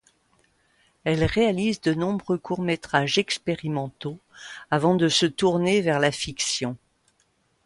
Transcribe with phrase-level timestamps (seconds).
[1.03, 4.17] Elle réalise de nombreux courts-métrages expérimentaux
[4.71, 6.75] avant de se tourner vers la fiction.